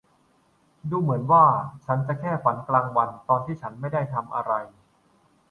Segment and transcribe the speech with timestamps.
[0.89, 1.45] ดูเหมือนว่า
[1.85, 4.53] ฉันจะแค่ฝันกลางวันตอนที่ฉันไม่ได้ทำอะไร